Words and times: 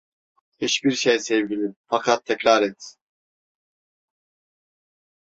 Hiçbir 0.61 0.91
şey 0.91 1.19
sevgilim, 1.19 1.75
fakat 1.85 2.25
tekrar 2.25 2.61
et. 2.61 2.95